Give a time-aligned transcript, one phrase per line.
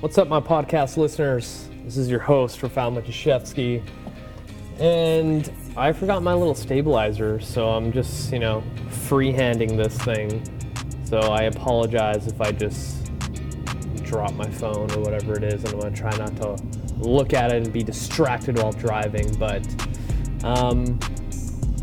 [0.00, 1.68] What's up, my podcast listeners?
[1.84, 3.82] This is your host, Rafal Matuszewski.
[4.78, 10.42] And I forgot my little stabilizer, so I'm just, you know, freehanding this thing.
[11.04, 13.12] So I apologize if I just
[13.96, 16.56] drop my phone or whatever it is, and I'm gonna try not to
[16.96, 19.30] look at it and be distracted while driving.
[19.34, 19.66] But
[20.42, 20.98] um,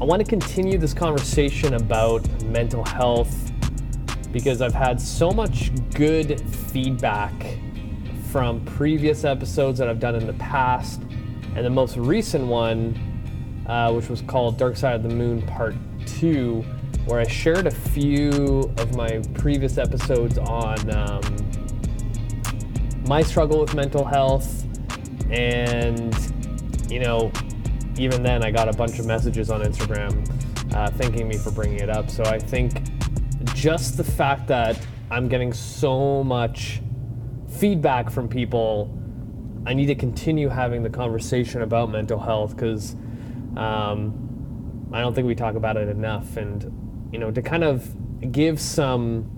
[0.02, 3.52] I want to continue this conversation about mental health
[4.31, 6.41] because I've had so much good
[6.71, 7.59] feedback
[8.38, 11.02] from previous episodes that I've done in the past,
[11.55, 12.95] and the most recent one,
[13.66, 15.73] uh, which was called Dark Side of the Moon Part
[16.05, 16.63] 2,
[17.07, 21.21] where I shared a few of my previous episodes on um,
[23.07, 24.67] my struggle with mental health.
[25.31, 26.15] And,
[26.91, 27.31] you know,
[27.98, 30.13] even then, I got a bunch of messages on Instagram
[30.76, 32.12] uh, thanking me for bringing it up.
[32.12, 32.84] So I think
[33.55, 34.79] just the fact that
[35.09, 36.81] I'm getting so much
[37.57, 38.95] feedback from people,
[39.65, 42.93] I need to continue having the conversation about mental health because
[43.57, 46.37] um, I don't think we talk about it enough.
[46.37, 49.29] And, you know, to kind of give some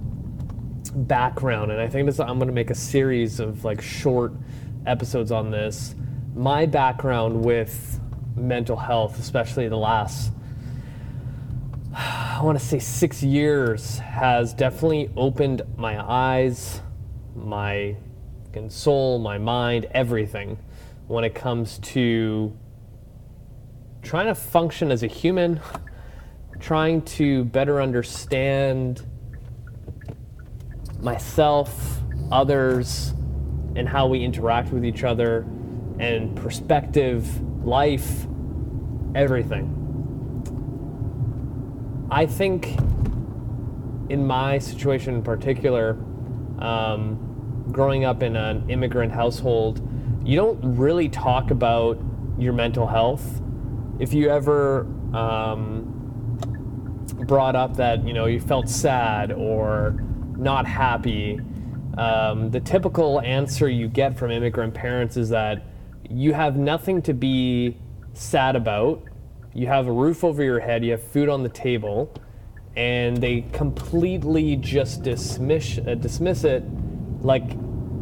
[0.93, 4.33] background, and I think this, I'm going to make a series of like short
[4.85, 5.95] episodes on this.
[6.35, 7.99] My background with
[8.35, 10.31] mental health, especially the last,
[11.93, 16.81] I want to say six years, has definitely opened my eyes,
[17.35, 17.95] my
[18.69, 20.57] soul, my mind, everything
[21.07, 22.55] when it comes to
[24.01, 25.59] trying to function as a human,
[26.59, 29.05] trying to better understand
[31.01, 31.99] myself,
[32.31, 33.13] others,
[33.75, 35.45] and how we interact with each other,
[35.99, 38.27] and perspective, life,
[39.15, 39.75] everything.
[42.11, 42.77] I think
[44.09, 45.97] in my situation in particular,
[46.59, 47.28] um,
[47.79, 49.79] growing up in an immigrant household,
[50.25, 51.97] you don't really talk about
[52.37, 53.41] your mental health.
[53.99, 54.81] If you ever
[55.13, 56.37] um,
[57.25, 59.95] brought up that you know you felt sad or
[60.35, 61.39] not happy,
[61.97, 65.63] um, the typical answer you get from immigrant parents is that
[66.09, 67.77] you have nothing to be
[68.13, 69.05] sad about.
[69.53, 70.83] You have a roof over your head.
[70.83, 72.13] You have food on the table,
[72.75, 76.65] and they completely just dismiss uh, dismiss it
[77.21, 77.53] like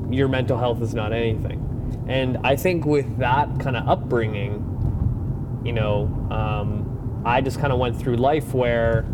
[0.10, 2.06] your mental health is not anything.
[2.08, 7.80] And I think with that kind of upbringing, you know, um, I just kind of
[7.80, 9.06] went through life where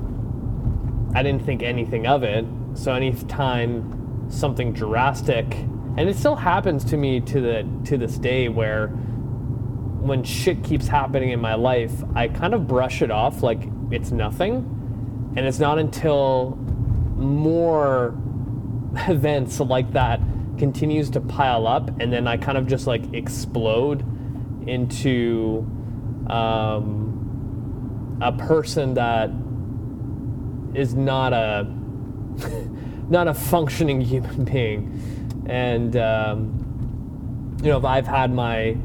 [1.15, 2.45] I didn't think anything of it.
[2.75, 5.53] So anytime something drastic,
[5.95, 10.87] and it still happens to me to the to this day, where when shit keeps
[10.87, 15.59] happening in my life, I kind of brush it off like it's nothing, and it's
[15.59, 16.57] not until
[17.15, 18.15] more
[19.07, 20.19] events like that
[20.57, 24.05] continues to pile up and then I kind of just like explode
[24.67, 25.65] into
[26.27, 29.29] um, a person that
[30.73, 31.63] is not a
[33.09, 35.43] not a functioning human being.
[35.47, 38.77] And um, you know if I've had my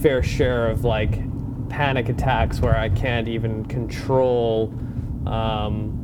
[0.00, 1.20] fair share of like
[1.68, 4.72] panic attacks where I can't even control
[5.26, 5.98] um,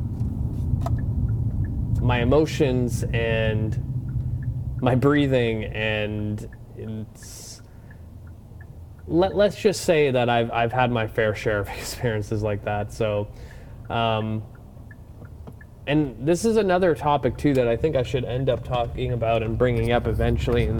[2.01, 3.88] my emotions and
[4.81, 7.61] my breathing and it's
[9.07, 12.93] let, let's just say that I've, I've had my fair share of experiences like that.
[12.93, 13.27] So
[13.89, 14.43] um,
[15.87, 19.41] and this is another topic too that I think I should end up talking about
[19.41, 20.79] and bringing up eventually in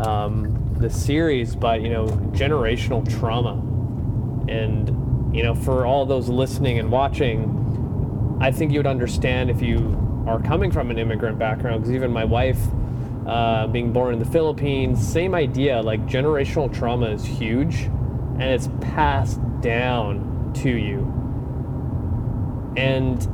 [0.00, 3.62] um, the series but you know generational trauma.
[4.48, 9.60] And you know for all those listening and watching I think you would understand if
[9.60, 12.58] you are coming from an immigrant background because even my wife
[13.26, 15.82] uh, being born in the Philippines, same idea.
[15.82, 17.82] Like generational trauma is huge
[18.38, 21.12] and it's passed down to you.
[22.76, 23.26] And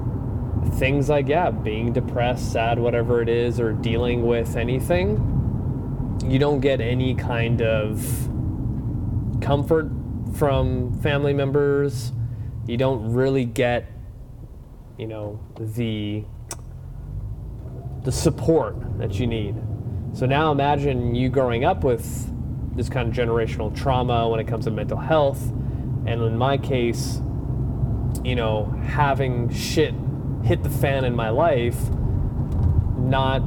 [0.79, 6.61] things like, yeah, being depressed, sad, whatever it is, or dealing with anything, you don't
[6.61, 8.01] get any kind of
[9.41, 9.91] comfort
[10.35, 12.13] from family members.
[12.67, 13.91] You don't really get,
[14.97, 16.25] you know, the
[18.05, 19.57] the support that you need.
[20.15, 22.31] So now imagine you growing up with
[22.77, 25.43] this kind of generational trauma when it comes to mental health.
[26.07, 27.21] And in my case,
[28.25, 29.95] you know, having shit
[30.45, 31.79] hit the fan in my life,
[32.99, 33.45] not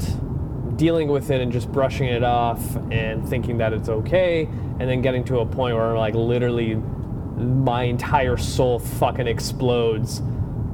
[0.78, 4.46] dealing with it and just brushing it off and thinking that it's okay,
[4.80, 10.22] and then getting to a point where like literally my entire soul fucking explodes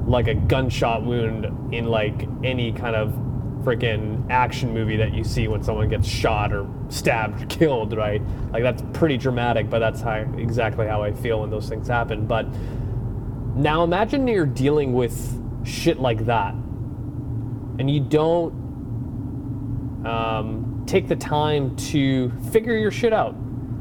[0.06, 3.14] like a gunshot wound in like any kind of
[3.64, 8.22] freaking action movie that you see when someone gets shot or stabbed or killed, right?
[8.50, 12.26] Like that's pretty dramatic, but that's how exactly how I feel when those things happen.
[12.26, 12.46] But
[13.54, 18.52] now imagine you're dealing with shit like that, and you don't
[20.06, 23.34] um, take the time to figure your shit out.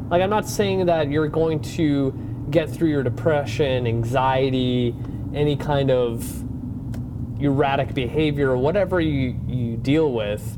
[0.09, 2.11] Like I'm not saying that you're going to
[2.49, 4.93] get through your depression, anxiety,
[5.33, 6.43] any kind of
[7.41, 10.57] erratic behavior or whatever you, you deal with,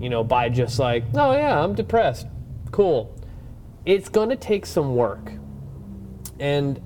[0.00, 2.26] you know, by just like, oh yeah, I'm depressed.
[2.70, 3.14] Cool.
[3.84, 5.32] It's going to take some work.
[6.38, 6.80] And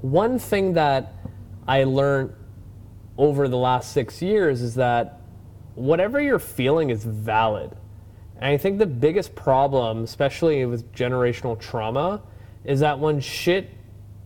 [0.00, 1.14] one thing that
[1.68, 2.34] I learned
[3.16, 5.20] over the last six years is that
[5.74, 7.76] whatever you're feeling is valid.
[8.36, 12.22] And I think the biggest problem, especially with generational trauma,
[12.64, 13.70] is that when shit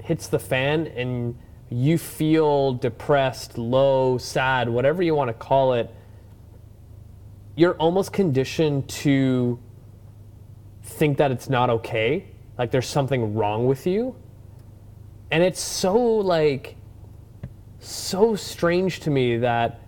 [0.03, 1.37] hits the fan and
[1.71, 5.93] you feel depressed, low, sad, whatever you want to call it,
[7.57, 9.59] you're almost conditioned to
[10.83, 12.27] think that it's not okay,
[12.59, 14.17] like there's something wrong with you.
[15.31, 16.77] And it's so like
[17.79, 19.81] so strange to me that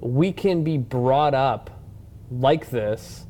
[0.00, 1.70] we can be brought up
[2.30, 3.26] like this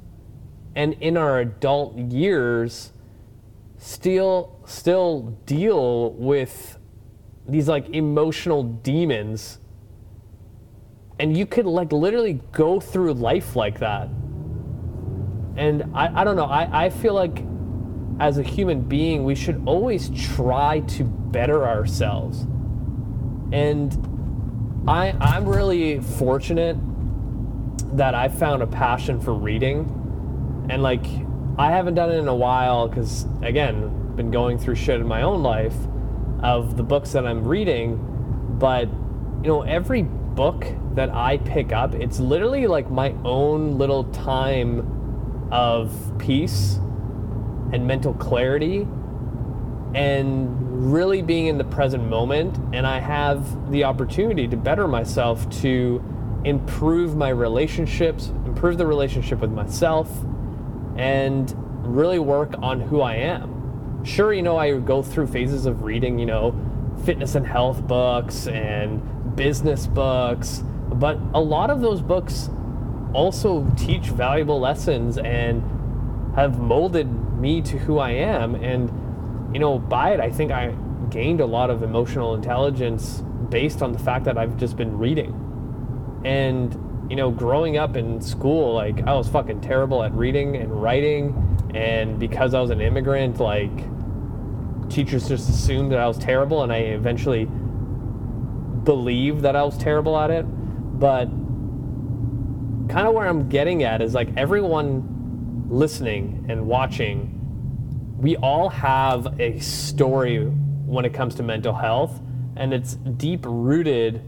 [0.75, 2.93] and in our adult years
[3.79, 6.79] still still deal with
[7.49, 9.59] these like emotional demons.
[11.19, 14.09] And you could like literally go through life like that.
[15.57, 16.47] And i, I don't know.
[16.47, 17.45] I, I feel like
[18.21, 22.47] as a human being we should always try to better ourselves.
[23.53, 24.11] And
[24.87, 26.77] i i'm really fortunate
[27.97, 30.67] that i found a passion for reading.
[30.71, 31.05] And like
[31.59, 35.23] i haven't done it in a while because again been going through shit in my
[35.23, 35.75] own life
[36.45, 37.99] of the books that I'm reading,
[38.61, 38.89] but
[39.43, 45.49] you know, every book that I pick up, it's literally like my own little time
[45.51, 46.79] of peace
[47.73, 48.87] and mental clarity
[49.95, 52.59] and really being in the present moment.
[52.75, 56.03] And I have the opportunity to better myself to
[56.45, 60.11] improve my relationships, improve the relationship with myself
[60.97, 61.55] and
[61.87, 63.54] really work on who I am
[64.05, 66.55] sure, you know, I go through phases of reading, you know,
[67.05, 70.63] fitness and health books and business books,
[70.93, 72.49] but a lot of those books
[73.13, 75.63] also teach valuable lessons and
[76.37, 77.09] have molded
[77.41, 78.55] me to who I am.
[78.55, 78.91] And,
[79.55, 80.75] you know, by it, I think I
[81.11, 85.41] gained a lot of emotional intelligence based on the fact that I've just been reading.
[86.25, 90.83] And, you know, growing up in school, like, I was fucking terrible at reading and
[90.83, 91.41] writing.
[91.75, 93.94] And because I was an immigrant, like,
[94.89, 97.47] teachers just assumed that I was terrible, and I eventually
[98.85, 100.45] believed that I was terrible at it.
[100.45, 101.27] But
[102.89, 109.41] kind of where I'm getting at is like everyone listening and watching, we all have
[109.41, 112.21] a story when it comes to mental health,
[112.57, 114.23] and it's deep rooted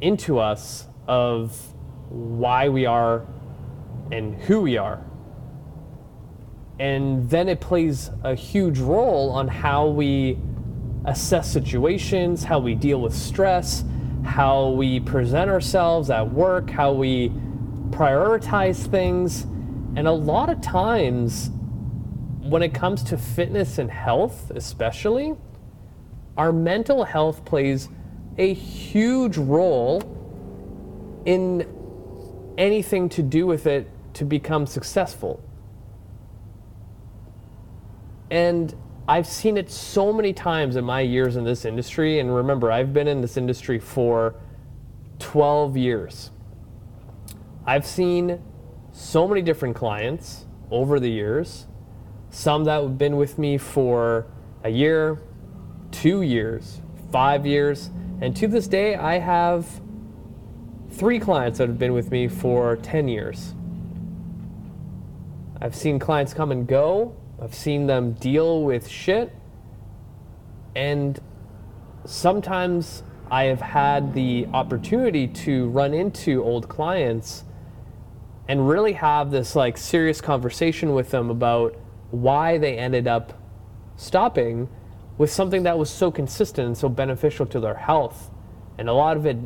[0.00, 1.74] into us of
[2.08, 3.26] why we are
[4.10, 5.04] and who we are
[6.80, 10.38] and then it plays a huge role on how we
[11.04, 13.84] assess situations, how we deal with stress,
[14.24, 17.28] how we present ourselves at work, how we
[17.90, 19.42] prioritize things.
[19.94, 21.50] And a lot of times,
[22.40, 25.34] when it comes to fitness and health, especially,
[26.38, 27.90] our mental health plays
[28.38, 30.00] a huge role
[31.26, 31.68] in
[32.56, 35.42] anything to do with it to become successful.
[38.30, 38.74] And
[39.08, 42.20] I've seen it so many times in my years in this industry.
[42.20, 44.34] And remember, I've been in this industry for
[45.18, 46.30] 12 years.
[47.66, 48.40] I've seen
[48.92, 51.66] so many different clients over the years,
[52.30, 54.26] some that have been with me for
[54.64, 55.20] a year,
[55.90, 59.66] two years, five years, and to this day, I have
[60.90, 63.54] three clients that have been with me for 10 years.
[65.60, 69.32] I've seen clients come and go, I've seen them deal with shit.
[70.76, 71.18] And
[72.04, 77.44] sometimes I have had the opportunity to run into old clients
[78.48, 81.76] and really have this like serious conversation with them about
[82.10, 83.40] why they ended up
[83.96, 84.68] stopping
[85.18, 88.30] with something that was so consistent and so beneficial to their health.
[88.78, 89.36] And a lot of it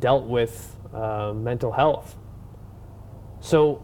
[0.00, 2.16] dealt with uh, mental health.
[3.40, 3.82] So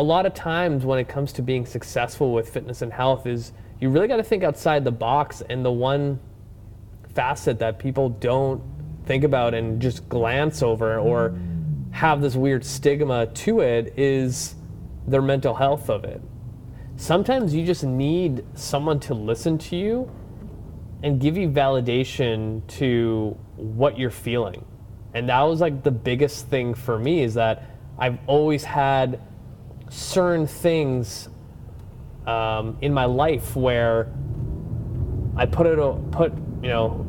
[0.00, 3.52] a lot of times when it comes to being successful with fitness and health is
[3.80, 6.18] you really got to think outside the box and the one
[7.14, 8.62] facet that people don't
[9.04, 11.38] think about and just glance over or
[11.90, 14.54] have this weird stigma to it is
[15.06, 16.22] their mental health of it.
[16.96, 20.10] Sometimes you just need someone to listen to you
[21.02, 24.64] and give you validation to what you're feeling.
[25.12, 27.64] And that was like the biggest thing for me is that
[27.98, 29.20] I've always had
[29.90, 31.28] certain things
[32.26, 34.12] um, in my life where
[35.36, 35.78] I put it,
[36.12, 36.32] put,
[36.62, 37.06] you know,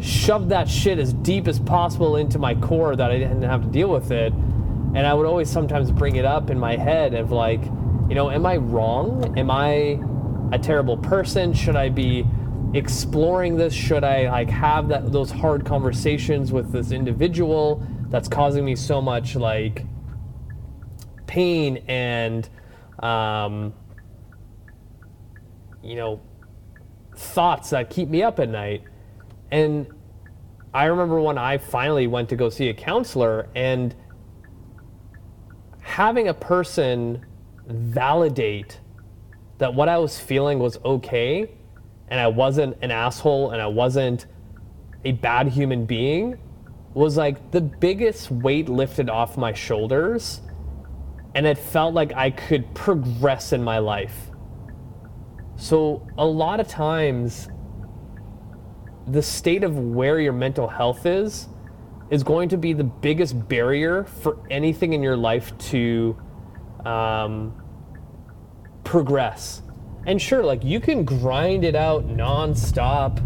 [0.00, 3.68] shoved that shit as deep as possible into my core that I didn't have to
[3.68, 4.32] deal with it.
[4.32, 7.62] And I would always sometimes bring it up in my head of like,
[8.08, 9.38] you know, am I wrong?
[9.38, 10.00] Am I
[10.52, 11.52] a terrible person?
[11.52, 12.26] Should I be
[12.74, 13.72] exploring this?
[13.72, 19.00] Should I like have that those hard conversations with this individual that's causing me so
[19.00, 19.86] much like
[21.26, 22.48] pain and
[23.00, 23.74] um,
[25.82, 26.20] you know
[27.16, 28.82] thoughts that keep me up at night?
[29.50, 29.86] And
[30.72, 33.94] I remember when I finally went to go see a counselor and
[35.80, 37.24] having a person
[37.66, 38.80] validate
[39.58, 41.48] that what I was feeling was okay
[42.08, 44.26] and I wasn't an asshole and I wasn't
[45.04, 46.38] a bad human being
[46.94, 50.40] was like the biggest weight lifted off my shoulders
[51.34, 54.30] and it felt like I could progress in my life.
[55.56, 57.48] So, a lot of times,
[59.06, 61.48] the state of where your mental health is
[62.10, 66.16] is going to be the biggest barrier for anything in your life to
[66.84, 67.60] um,
[68.84, 69.62] progress.
[70.06, 73.22] And sure, like you can grind it out nonstop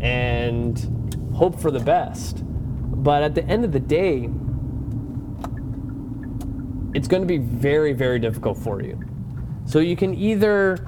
[0.00, 0.78] and
[1.34, 2.42] hope for the best.
[3.02, 4.30] But at the end of the day,
[6.94, 8.98] it's going to be very, very difficult for you.
[9.66, 10.86] So you can either,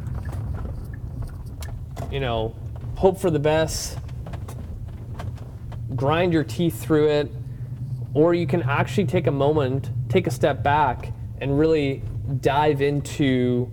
[2.11, 2.55] you know,
[2.97, 3.99] hope for the best,
[5.95, 7.31] grind your teeth through it,
[8.15, 12.03] or you can actually take a moment, take a step back, and really
[12.41, 13.71] dive into,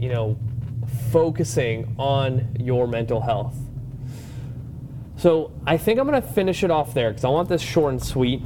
[0.00, 0.38] you know,
[1.10, 3.56] focusing on your mental health.
[5.16, 7.92] So I think I'm going to finish it off there because I want this short
[7.92, 8.42] and sweet.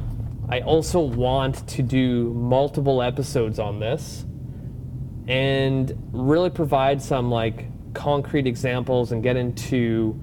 [0.51, 4.25] I also want to do multiple episodes on this
[5.29, 10.21] and really provide some like concrete examples and get into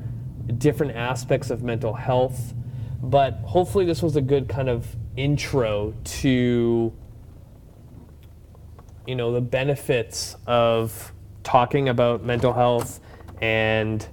[0.58, 2.54] different aspects of mental health.
[3.02, 6.94] But hopefully, this was a good kind of intro to
[9.08, 13.00] you know the benefits of talking about mental health
[13.42, 14.06] and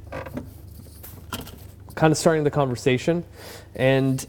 [1.96, 3.24] kind of starting the conversation
[3.74, 4.26] and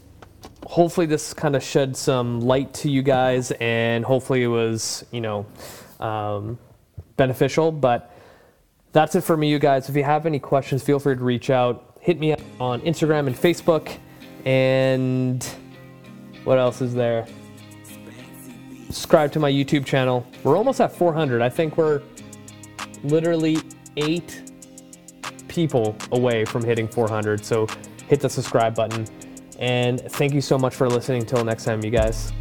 [0.66, 5.22] hopefully this kind of shed some light to you guys and hopefully it was you
[5.22, 5.46] know
[6.00, 6.58] um,
[7.18, 8.12] beneficial but
[8.92, 9.90] that's it for me you guys.
[9.90, 11.98] If you have any questions feel free to reach out.
[12.02, 13.98] Hit me up on instagram and facebook
[14.46, 15.44] and
[16.44, 17.26] what else is there?
[18.88, 20.26] Subscribe to my youtube channel.
[20.44, 22.02] We're almost at 400 i think we're
[23.04, 23.58] literally
[23.98, 24.52] eight
[25.48, 27.68] people away from hitting 400 so
[28.08, 29.08] hit the subscribe button
[29.60, 31.26] and thank you so much for listening.
[31.26, 32.32] Till next time, you guys.